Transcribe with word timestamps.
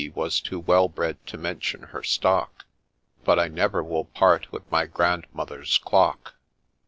was 0.15 0.41
too 0.41 0.57
well 0.59 0.89
bred 0.89 1.23
to 1.27 1.37
mention 1.37 1.83
her 1.83 2.01
stock,) 2.01 2.65
But 3.23 3.37
I 3.37 3.49
never 3.49 3.83
will 3.83 4.05
part 4.05 4.51
with 4.51 4.63
my 4.71 4.87
Grandmother's 4.87 5.77
Clock 5.77 6.33